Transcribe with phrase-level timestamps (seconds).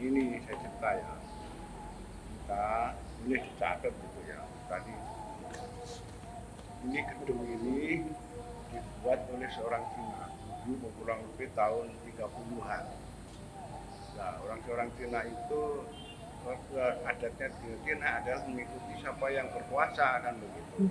[0.00, 1.12] ini saya cerita ya.
[2.32, 2.64] Kita
[3.24, 4.40] ini dicatat gitu ya.
[4.68, 4.94] Tadi
[6.86, 8.04] ini gedung ini
[8.70, 10.24] dibuat oleh seorang Cina.
[10.66, 12.84] Dulu kurang lebih tahun 30-an
[14.16, 15.84] nah orang seorang Cina itu
[17.04, 20.88] adatnya di Cina adalah mengikuti siapa yang berkuasa kan begitu.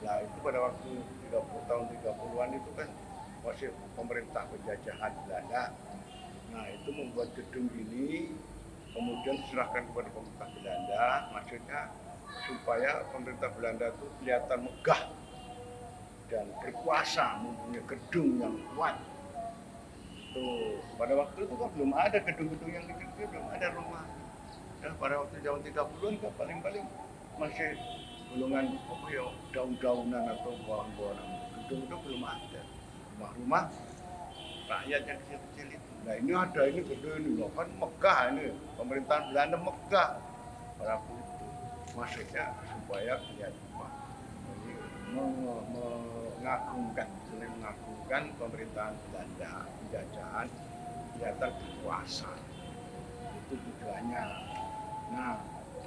[0.00, 0.90] Nah itu pada waktu
[1.28, 2.88] 30 tahun 30-an itu kan
[3.44, 5.62] masih pemerintah penjajahan Belanda
[6.52, 8.28] nah itu membuat gedung ini
[8.92, 11.04] kemudian diserahkan kepada pemerintah Belanda.
[11.32, 11.80] Maksudnya
[12.44, 15.02] supaya pemerintah Belanda itu kelihatan megah
[16.28, 18.96] dan berkuasa mempunyai gedung yang kuat.
[20.32, 24.04] Tuh pada waktu itu kan belum ada gedung-gedung yang kecil-kecil belum ada rumah.
[24.80, 26.86] Ya, pada waktu tahun 30-an kan paling-paling
[27.36, 27.76] masih
[28.32, 31.28] golongan apa ya daun-daunan atau bawang-bawahan
[31.60, 32.60] gedung itu belum ada.
[33.12, 33.64] Rumah-rumah
[34.72, 37.50] rakyat yang kecil-kecil itu nah ini ada ini gedung ini loh.
[37.54, 38.50] Kan megah ini.
[38.78, 40.10] Pemerintahan Belanda megah.
[40.82, 41.46] Waktu itu
[41.94, 43.90] maksudnya supaya kelihatan.
[44.62, 45.22] Ini
[46.40, 50.48] mengagungkan selain mengagungkan pemerintahan Belanda penjajahan
[51.12, 52.30] kelihatan berkuasa
[53.36, 54.24] itu tujuannya.
[55.12, 55.36] Nah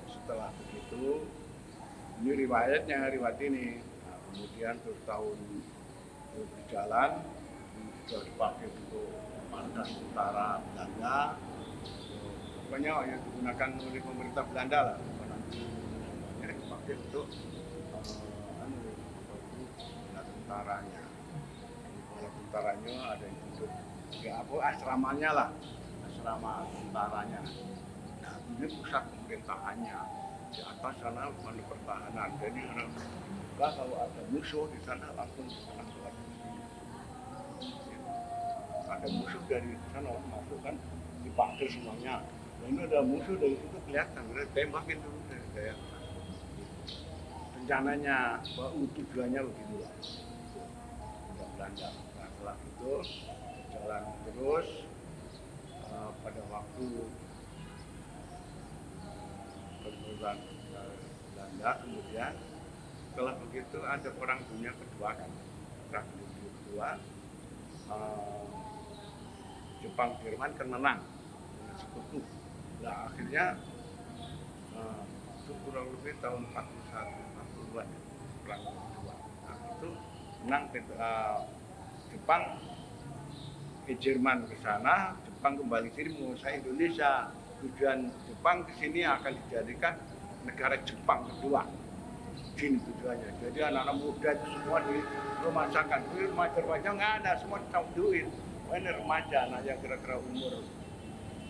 [0.07, 1.25] setelah begitu
[2.23, 3.83] ini riwayatnya riwayat ini.
[4.07, 5.37] Nah, kemudian terus tahun
[6.35, 7.11] berjalan
[8.05, 9.09] sudah dipakai untuk
[9.55, 11.39] pantas utara Belanda.
[12.67, 14.97] Pokoknya yang digunakan oleh pemerintah Belanda lah.
[14.99, 17.27] Namanya dipakai untuk
[17.95, 18.79] uh, anu,
[20.11, 21.03] tentaranya
[22.11, 23.71] kalau tentaranya ada yang duduk.
[24.19, 25.49] Ya apa asramanya lah.
[26.03, 27.41] Asrama tentaranya
[28.19, 29.99] nah ini pusat pemerintahannya.
[30.51, 32.29] Di atas sana mana pertahanan.
[32.43, 32.63] Jadi
[33.55, 36.03] kalau ada musuh di sana langsung langsung
[38.95, 40.75] ada musuh dari sana masuk kan
[41.27, 42.23] dipakai semuanya.
[42.63, 45.75] Nah, ini ada musuh dari situ kelihatan kita tembakin dulu saya.
[47.59, 48.17] Rencananya
[48.55, 49.93] bahwa tujuannya begitu lah
[51.55, 51.87] Belanda
[52.19, 52.93] nah, setelah itu
[53.73, 54.67] jalan terus
[55.87, 56.87] uh, pada waktu
[59.81, 60.37] pertempuran
[61.33, 62.33] Belanda kemudian
[63.09, 65.31] setelah begitu ada perang dunia kedua kan
[65.89, 66.89] perang dunia kedua.
[67.85, 68.54] Uh,
[69.85, 70.99] Jepang Jerman kan menang.
[71.61, 72.19] Dengan sekutu.
[72.81, 73.45] Nah akhirnya
[75.45, 77.85] itu kurang lebih tahun 41 42
[78.41, 79.13] perang kedua.
[79.45, 79.89] Nah itu
[80.41, 81.37] menang uh,
[82.09, 82.43] Jepang
[83.85, 86.09] ke Jerman ke sana Jepang kembali sini.
[86.17, 87.29] Menguasai Indonesia
[87.61, 90.01] tujuan Jepang ke sini akan dijadikan
[90.49, 91.69] negara Jepang kedua.
[92.57, 93.29] Sini tujuannya.
[93.45, 94.97] Jadi anak-anak muda itu semua di
[95.45, 98.25] rumah sakan di remaja-remaja nggak ada semua tahu duit
[98.73, 100.65] ini remaja anak yang kira-kira umur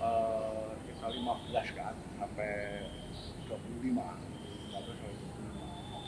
[0.04, 2.52] uh, kita 15 kan sampai
[3.48, 4.26] 25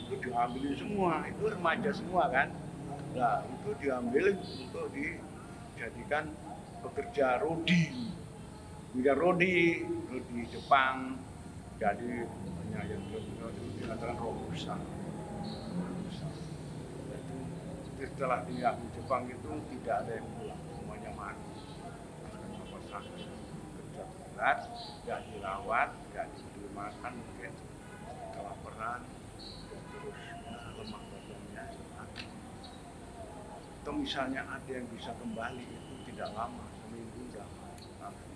[0.08, 2.48] itu diambil semua itu remaja semua kan.
[3.12, 6.32] Nah itu diambil untuk dijadikan
[6.80, 7.92] pekerja rodi.
[8.92, 11.20] Pekerja rodi rodi Jepang
[11.76, 13.02] jadi banyak yang
[13.84, 14.80] dikatakan robusta.
[18.00, 18.64] Setelah di
[18.96, 20.67] Jepang itu tidak ada yang pulang
[23.02, 24.02] kerja
[24.34, 24.58] berat
[25.02, 27.52] tidak dirawat tidak diberi makan mungkin
[28.34, 29.00] kelaparan
[29.68, 30.20] terus
[30.78, 31.64] lemah badannya
[33.82, 37.46] atau misalnya ada yang bisa kembali itu tidak lama seminggu sudah
[37.98, 38.28] mati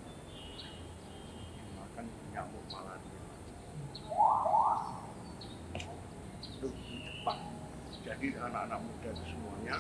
[1.79, 3.23] makan nyamuk malaria
[6.43, 7.41] itu di Jepang
[8.03, 9.77] jadi anak-anak muda itu semuanya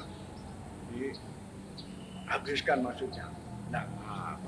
[0.92, 3.26] dihabiskan maksudnya.
[3.72, 3.82] Nah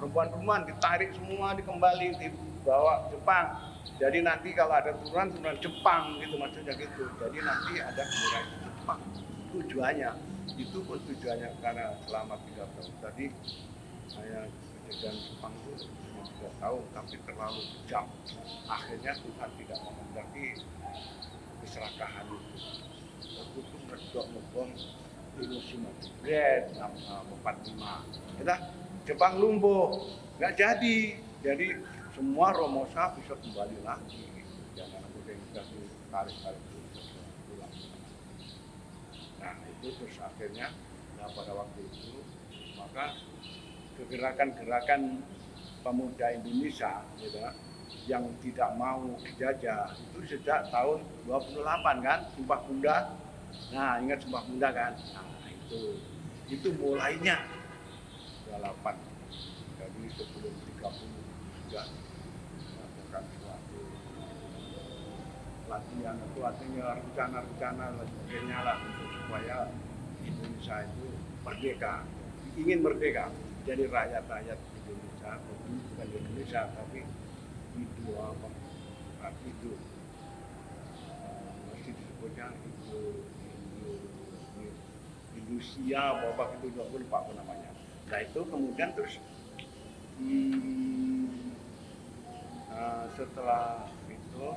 [0.04, 3.56] perempuan-perempuan ditarik semua dikembali dibawa Jepang.
[3.96, 7.08] Jadi nanti kalau ada turunan turunan Jepang gitu maksudnya gitu.
[7.16, 9.00] Jadi nanti ada kembali Jepang.
[9.56, 10.10] Tujuannya
[10.60, 13.26] itu pun tujuannya karena selama tiga tahun tadi
[14.12, 14.44] saya
[14.84, 18.04] kejadian Jepang itu cuma tiga tahun tapi terlalu kejam.
[18.68, 20.46] Akhirnya Tuhan tidak menghendaki
[21.64, 22.56] keserakahan itu.
[23.40, 24.68] Waktu itu meredok ngebom
[25.40, 25.90] Hiroshima
[26.20, 28.04] Bread empat lima.
[28.36, 28.54] Kita
[29.04, 30.00] Jepang lumpuh.
[30.40, 30.98] Nggak jadi.
[31.44, 31.66] Jadi
[32.16, 34.24] semua Romosa bisa kembali lagi.
[34.72, 36.62] Jangan muda yang sudah ditarik-tarik
[37.46, 37.74] pulang.
[39.44, 40.72] Nah itu terus akhirnya
[41.20, 42.20] nah pada waktu itu
[42.74, 43.16] maka
[44.00, 45.22] kegerakan-gerakan
[45.84, 47.38] pemuda Indonesia gitu,
[48.08, 51.60] yang tidak mau dijajah itu sejak tahun 28
[52.00, 52.18] kan?
[52.34, 52.96] Sumpah Bunda.
[53.70, 54.96] Nah ingat Sumpah Bunda kan?
[55.12, 56.00] Nah itu.
[56.44, 57.40] Itu mulainya
[58.54, 58.96] balapan
[59.74, 60.78] jadi sebelum 30
[61.66, 61.82] juga
[62.78, 63.80] melakukan suatu
[65.66, 69.56] latihan itu artinya rencana-rencana lainnya sebagainya lah untuk supaya
[70.22, 71.06] Indonesia itu
[71.42, 71.94] merdeka
[72.54, 73.26] ingin merdeka
[73.66, 77.02] jadi rakyat-rakyat Indonesia bukan Indonesia tapi
[77.74, 78.48] itu apa
[79.50, 79.70] itu
[81.74, 83.02] masih disebutnya itu
[85.34, 87.74] Indonesia apa itu juga lupa namanya
[88.04, 89.16] nah itu kemudian terus
[90.20, 91.54] hmm,
[92.68, 94.48] uh, setelah itu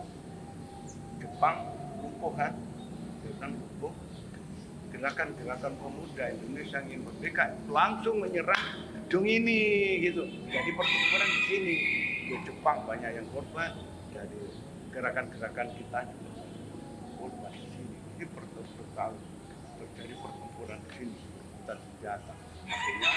[1.18, 1.58] Jepang
[2.04, 2.54] lumpuh kan
[3.24, 3.94] Jepang lumpuh
[4.92, 8.58] gerakan-gerakan pemuda Indonesia yang merdeka langsung menyerang
[9.08, 10.26] gedung ini gitu.
[10.48, 11.76] Jadi pertempuran di sini.
[12.28, 13.72] Di Jepang banyak yang korban
[14.12, 14.42] jadi
[14.92, 16.32] gerakan-gerakan kita juga
[17.20, 17.96] korban di sini.
[18.18, 19.12] Ini pertempuran
[19.78, 21.20] terjadi pertempuran di sini
[21.68, 22.34] dan senjata
[22.68, 23.12] akhirnya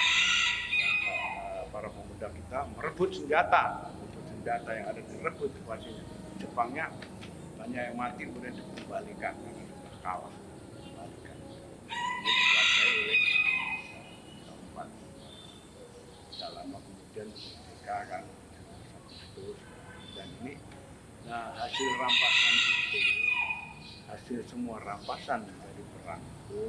[1.71, 6.05] para pemuda kita merebut senjata merebut senjata yang ada direbut situasinya
[6.41, 6.89] Jepangnya
[7.61, 9.37] banyak yang mati kemudian dikembalikan.
[9.37, 10.33] Karena sudah kalah
[10.73, 11.37] dikembalikan.
[11.93, 13.19] Ini dikuasai oleh
[14.49, 14.89] tempat
[16.33, 18.25] tidak lama kemudian mereka kan
[20.17, 20.55] dan ini
[21.29, 23.01] nah hasil rampasan itu
[24.09, 26.65] hasil semua rampasan dari perang itu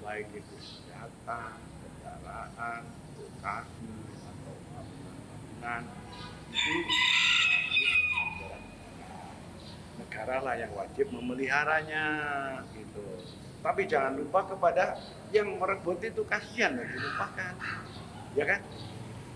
[0.00, 2.82] baik itu senjata, kendaraan,
[3.20, 4.13] lokasi
[5.64, 5.82] bangunan-bangunan
[6.52, 6.76] itu
[9.96, 12.04] negara lah yang wajib memeliharanya
[12.76, 13.04] gitu.
[13.64, 15.00] Tapi jangan lupa kepada
[15.32, 17.56] yang merebut itu kasihan dan dilupakan,
[18.36, 18.60] ya kan?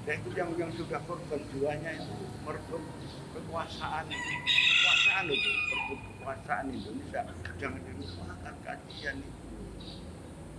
[0.04, 2.12] Dan itu yang yang sudah korban jiwanya itu
[2.44, 2.84] merebut
[3.32, 7.25] kekuasaan, kekuasaan itu, merebut kekuasaan Indonesia.
[7.56, 9.48] Jangan dilupakan kasihan itu.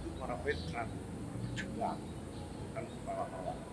[0.01, 0.89] Itu para veteran
[1.53, 1.99] berjuang,
[2.57, 3.53] bukan kepala-kepala.
[3.53, 3.68] Membela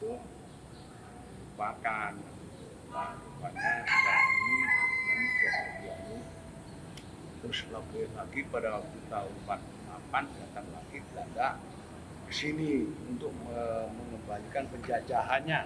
[0.00, 0.12] itu
[1.60, 2.12] lupakan
[2.90, 6.20] nah rupanya sekarang ini kejadian
[7.44, 11.48] terus lebih lagi pada waktu tahun 48 datang lagi Belanda
[12.26, 15.60] ke sini untuk mengembalikan penjajahannya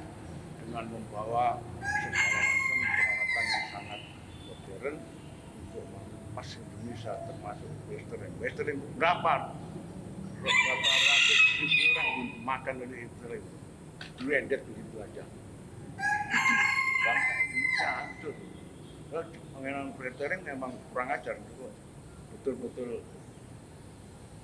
[0.65, 4.01] dengan membawa segala macam peralatan yang sangat
[4.49, 4.97] modern
[5.63, 8.33] untuk mengemas Indonesia termasuk Western.
[8.41, 9.33] Western berapa?
[10.45, 13.41] Berapa ratus ribu orang dimakan oleh Hitler
[14.21, 15.25] duendet begitu aja
[17.05, 18.35] bangsa Indonesia hancur
[19.57, 21.73] pengenalan pretering memang kurang ajar gitu
[22.37, 23.01] betul-betul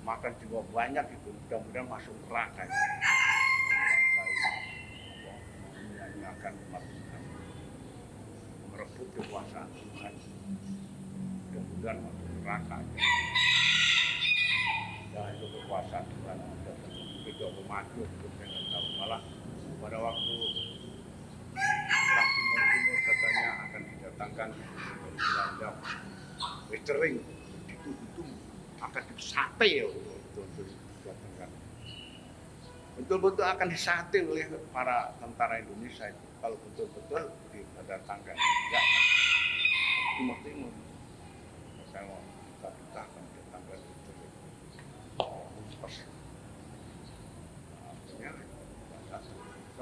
[0.01, 2.73] makan jiwa banyak itu mudah-mudahan masuk neraka ya.
[6.41, 6.53] Tuhan
[8.73, 10.13] merebut kekuasaan Tuhan
[11.53, 12.75] mudah-mudahan masuk neraka
[15.11, 16.37] aja ya itu kekuasaan Tuhan.
[17.27, 18.85] Itu maju itu saya nggak tahu.
[18.95, 19.21] Malah
[19.83, 20.33] pada waktu
[21.51, 25.69] Timur Timur katanya akan didatangkan dari Belanda
[26.71, 27.15] Westering
[27.67, 28.23] itu itu
[28.79, 31.49] akan disate ya untuk didatangkan.
[33.03, 36.25] Betul-betul akan disate oleh para tentara Indonesia itu.
[36.39, 38.85] Kalau betul-betul didatangkan enggak.
[40.15, 40.71] Timur Timur
[41.91, 44.11] saya mau kita kita akan didatangkan Westering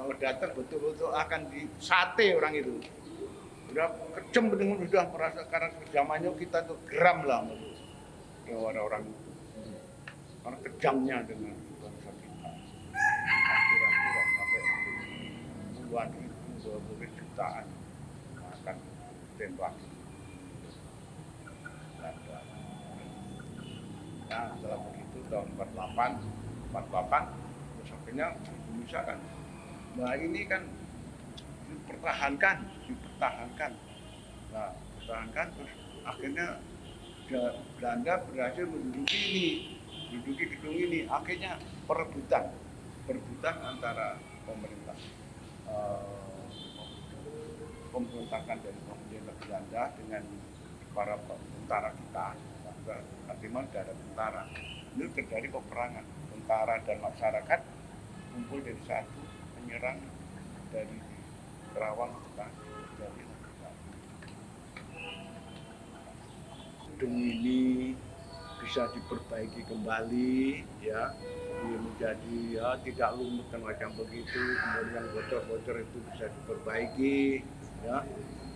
[0.00, 2.76] kalau datang betul-betul akan disate orang itu
[3.72, 3.88] udah
[4.20, 7.48] kejem dengan udah merasa karena kerjamannya kita tuh geram lah
[8.44, 9.08] ya orang-orang
[10.44, 12.50] karena kejamnya dengan bangsa kita
[13.48, 14.60] akhir-akhir sampai
[15.80, 17.64] puluhan ribu dua puluh jutaan
[18.44, 18.76] akan
[19.40, 19.74] tembak
[24.30, 27.34] nah setelah begitu tahun 48 48
[27.74, 29.18] terus akhirnya Indonesia kan
[30.00, 30.64] Nah ini kan
[31.68, 32.56] dipertahankan,
[32.88, 33.72] dipertahankan.
[34.48, 35.72] Nah, pertahankan terus
[36.08, 36.46] akhirnya
[37.76, 39.48] Belanda berhasil menduduki ini,
[40.08, 41.04] menduduki gedung ini.
[41.04, 42.48] Akhirnya perebutan,
[43.04, 44.16] perebutan antara
[44.48, 44.96] pemerintah
[45.68, 46.48] uh,
[47.92, 50.22] pemberontakan dari pemerintah Belanda dengan
[50.96, 52.26] para tentara kita.
[52.80, 54.42] Tidak ada tentara.
[54.96, 56.04] Ini terjadi peperangan.
[56.34, 57.60] Tentara dan masyarakat
[58.34, 59.29] kumpul dari satu
[59.70, 60.02] menyerang
[60.74, 60.98] dari
[61.70, 63.22] Kerawang dari
[66.98, 67.94] gedung ini
[68.58, 71.14] bisa diperbaiki kembali ya.
[71.62, 74.42] Ini menjadi ya tidak lumut dan macam begitu.
[74.58, 77.46] Kemudian bocor-bocor itu bisa diperbaiki
[77.86, 78.02] ya.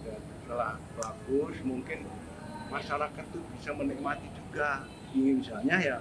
[0.02, 2.10] Dan setelah bagus mungkin
[2.74, 4.82] masyarakat itu bisa menikmati juga.
[5.14, 5.98] Ini misalnya ya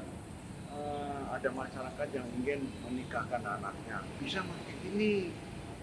[0.73, 1.02] uh,
[1.43, 3.99] ada masyarakat yang ingin menikahkan anaknya.
[4.15, 5.27] Bisa pakai ini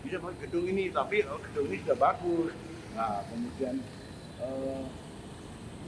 [0.00, 2.56] bisa pakai gedung ini tapi oh, gedung ini sudah bagus.
[2.96, 3.76] Nah kemudian
[4.40, 4.84] eh,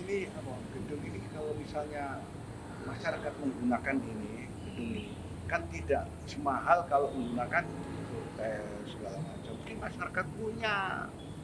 [0.04, 2.20] ini apa gedung ini kalau misalnya
[2.84, 5.04] masyarakat menggunakan ini gedung ini
[5.48, 7.64] kan tidak semahal kalau menggunakan
[8.12, 9.56] hotel segala macam.
[9.56, 10.76] Mungkin masyarakat punya.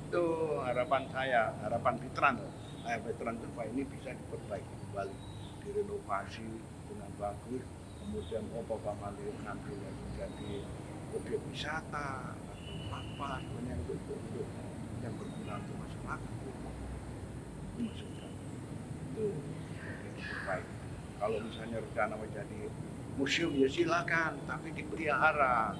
[0.04, 0.25] Itu
[0.68, 2.44] harapan saya harapan Fitran.
[2.92, 5.16] Eh, Fitran itu ini bisa diperbaiki kembali
[5.64, 6.49] direnovasi
[6.92, 7.64] dengan bagus
[8.09, 10.53] kemudian Bapak Mali nanti menjadi
[11.12, 12.33] objek wisata
[12.88, 14.49] apa sebenarnya itu untuk
[15.05, 16.50] yang berguna untuk masyarakat itu
[17.85, 18.29] maksudnya
[19.12, 19.27] itu
[20.49, 20.67] baik
[21.21, 22.61] kalau misalnya rencana menjadi
[23.21, 25.77] museum ya silakan tapi dipelihara.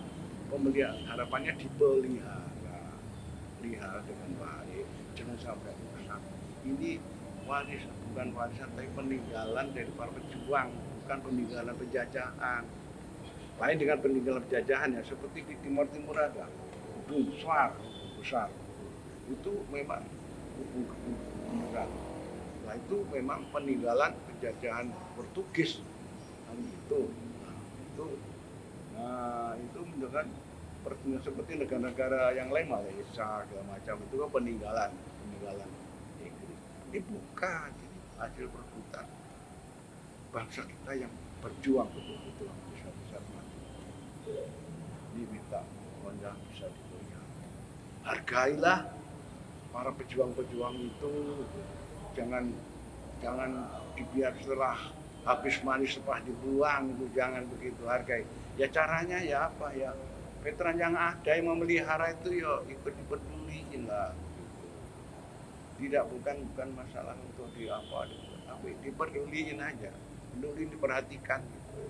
[0.53, 2.81] Pemelihara harapannya dipelihara.
[3.57, 4.85] Pelihara dengan baik
[5.17, 6.21] jangan sampai rusak.
[6.69, 7.01] Ini
[7.49, 10.69] waris bukan warisan tapi peninggalan dari para pejuang
[11.09, 12.63] bukan peninggalan penjajahan.
[13.57, 16.45] Lain dengan peninggalan penjajahan ya seperti di Timur Timur ada
[17.01, 17.73] gedung besar
[18.21, 18.53] besar.
[19.33, 20.05] Itu memang
[21.65, 21.89] besar
[22.69, 25.81] nah itu memang peninggalan penjajahan Portugis.
[26.45, 27.09] Kan itu
[27.41, 28.07] nah, itu
[28.93, 30.29] nah itu menunjukkan
[31.25, 34.91] seperti negara-negara yang lain Malaysia segala macam itu kan peninggalan
[35.25, 35.71] peninggalan
[36.21, 36.61] Inggris.
[36.93, 37.69] Ini bukan
[38.21, 39.18] hasil perbuatan
[40.29, 43.59] bangsa kita yang berjuang betul-betul bisa bisa mati.
[45.17, 47.27] Ini minta pokoknya bisa dipelihara
[48.05, 48.79] hargailah
[49.73, 51.13] para pejuang-pejuang itu.
[52.17, 52.45] Jangan
[53.25, 53.51] jangan
[53.97, 54.77] dibiar setelah
[55.25, 58.25] habis manis setelah dibuang itu jangan begitu hargai.
[58.61, 59.97] Ya caranya ya apa ya?
[60.45, 64.13] Veteran yang ada yang memelihara itu ya ikut dipeduliin lah.
[65.79, 68.11] Tidak bukan bukan masalah untuk di apa
[68.49, 69.93] tapi dipeduliin aja
[70.33, 71.83] peduli diperhatikan gitu.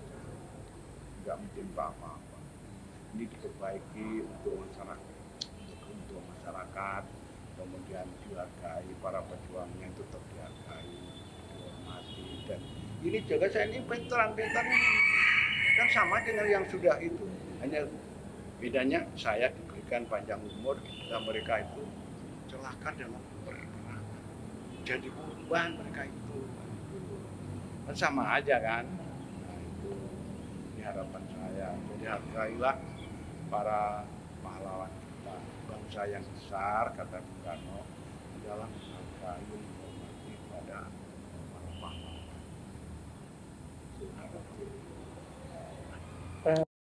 [1.23, 2.37] Nggak mentimpa apa-apa
[3.17, 5.13] ini diperbaiki untuk masyarakat
[5.89, 7.03] untuk, masyarakat
[7.57, 10.93] kemudian dihargai para pejuangnya tetap dihargai
[11.49, 12.27] dihormati.
[12.45, 12.61] Dan
[13.01, 17.25] ini juga saya ini veteran kan sama dengan yang sudah itu.
[17.59, 17.83] Hanya
[18.61, 20.77] bedanya saya diberikan panjang umur
[21.09, 21.83] dan mereka itu
[22.51, 24.03] celaka dalam peperangan
[24.83, 26.37] jadi korban mereka itu
[27.89, 28.85] kan sama aja kan.
[28.85, 29.89] Nah itu
[30.77, 31.73] ini harapan saya.
[31.73, 32.77] Jadi hargailah
[33.49, 34.05] para
[34.45, 35.35] pahlawan kita.
[35.65, 37.81] Bangsa yang besar kata Bung Karno
[38.45, 40.85] dalam menghargai menghormati pada
[41.49, 42.41] para pahlawan.
[43.97, 44.78] Itu harapan